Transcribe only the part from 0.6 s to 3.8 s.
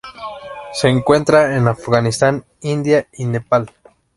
Se encuentra en Afganistán, India y Nepal.